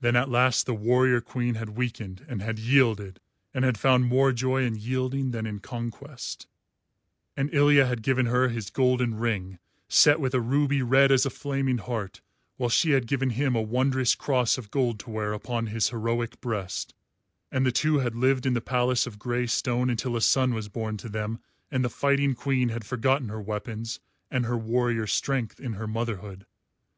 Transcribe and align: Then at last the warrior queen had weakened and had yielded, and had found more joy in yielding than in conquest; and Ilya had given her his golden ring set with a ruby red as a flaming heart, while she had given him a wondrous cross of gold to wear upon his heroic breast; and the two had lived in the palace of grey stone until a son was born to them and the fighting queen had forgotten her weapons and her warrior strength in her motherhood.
Then 0.00 0.16
at 0.16 0.30
last 0.30 0.64
the 0.64 0.72
warrior 0.72 1.20
queen 1.20 1.56
had 1.56 1.76
weakened 1.76 2.24
and 2.26 2.40
had 2.40 2.58
yielded, 2.58 3.20
and 3.52 3.66
had 3.66 3.76
found 3.76 4.06
more 4.06 4.32
joy 4.32 4.62
in 4.64 4.76
yielding 4.76 5.32
than 5.32 5.44
in 5.44 5.58
conquest; 5.58 6.46
and 7.36 7.52
Ilya 7.52 7.84
had 7.84 8.00
given 8.02 8.24
her 8.24 8.48
his 8.48 8.70
golden 8.70 9.14
ring 9.14 9.58
set 9.90 10.20
with 10.20 10.32
a 10.32 10.40
ruby 10.40 10.80
red 10.80 11.12
as 11.12 11.26
a 11.26 11.28
flaming 11.28 11.76
heart, 11.76 12.22
while 12.56 12.70
she 12.70 12.92
had 12.92 13.06
given 13.06 13.28
him 13.28 13.54
a 13.54 13.60
wondrous 13.60 14.14
cross 14.14 14.56
of 14.56 14.70
gold 14.70 14.98
to 15.00 15.10
wear 15.10 15.34
upon 15.34 15.66
his 15.66 15.90
heroic 15.90 16.40
breast; 16.40 16.94
and 17.50 17.66
the 17.66 17.72
two 17.72 17.98
had 17.98 18.14
lived 18.14 18.46
in 18.46 18.54
the 18.54 18.62
palace 18.62 19.06
of 19.06 19.18
grey 19.18 19.46
stone 19.46 19.90
until 19.90 20.16
a 20.16 20.22
son 20.22 20.54
was 20.54 20.70
born 20.70 20.96
to 20.96 21.10
them 21.10 21.40
and 21.70 21.84
the 21.84 21.90
fighting 21.90 22.34
queen 22.34 22.70
had 22.70 22.86
forgotten 22.86 23.28
her 23.28 23.42
weapons 23.42 24.00
and 24.30 24.46
her 24.46 24.56
warrior 24.56 25.06
strength 25.06 25.60
in 25.60 25.74
her 25.74 25.86
motherhood. 25.86 26.46